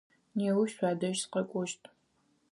Неущ 0.37 0.69
шъуадэжь 0.75 1.19
сыкъэкӏощт. 1.21 1.81